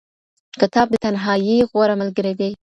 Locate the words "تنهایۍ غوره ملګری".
1.03-2.33